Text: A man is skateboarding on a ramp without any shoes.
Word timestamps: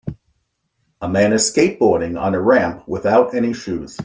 A 0.99 1.07
man 1.07 1.31
is 1.31 1.43
skateboarding 1.43 2.19
on 2.19 2.33
a 2.33 2.41
ramp 2.41 2.87
without 2.87 3.35
any 3.35 3.53
shoes. 3.53 3.99